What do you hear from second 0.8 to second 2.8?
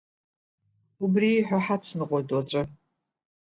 Убри ииҳәо ҳацныҟәоит уаҵәы.